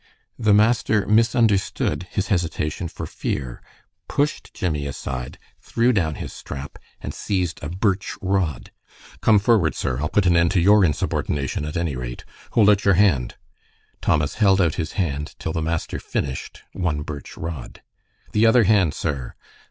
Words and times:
The 0.39 0.51
master 0.51 1.05
misunderstood 1.05 2.07
his 2.09 2.29
hesitation 2.29 2.87
for 2.87 3.05
fear, 3.05 3.61
pushed 4.07 4.51
Jimmie 4.51 4.87
aside, 4.87 5.37
threw 5.59 5.93
down 5.93 6.15
his 6.15 6.33
strap, 6.33 6.79
and 7.01 7.13
seized 7.13 7.59
a 7.61 7.69
birch 7.69 8.15
rod. 8.19 8.71
"Come 9.21 9.37
forward, 9.37 9.75
sir! 9.75 9.99
I'll 10.01 10.09
put 10.09 10.25
an 10.25 10.35
end 10.35 10.49
to 10.53 10.59
your 10.59 10.83
insubordination, 10.83 11.65
at 11.65 11.77
any 11.77 11.95
rate. 11.95 12.25
Hold 12.53 12.71
out 12.71 12.83
your 12.83 12.95
hand!" 12.95 13.35
Thomas 14.01 14.33
held 14.41 14.59
out 14.59 14.73
his 14.73 14.93
hand 14.93 15.35
till 15.37 15.53
the 15.53 15.61
master 15.61 15.99
finished 15.99 16.63
one 16.73 17.03
birch 17.03 17.37
rod. 17.37 17.83
"The 18.31 18.47
other 18.47 18.63
hand, 18.63 18.95
sir!" 18.95 19.35